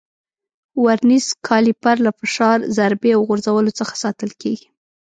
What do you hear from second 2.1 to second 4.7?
فشار، ضربې او غورځولو څخه ساتل کېږي.